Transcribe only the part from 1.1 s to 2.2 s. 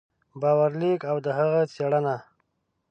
او د هغه څېړنه